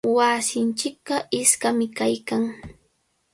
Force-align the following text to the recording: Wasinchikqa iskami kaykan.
Wasinchikqa 0.17 1.15
iskami 1.39 1.87
kaykan. 1.97 2.43